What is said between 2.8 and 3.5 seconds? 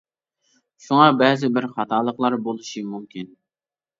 مۇمكىن.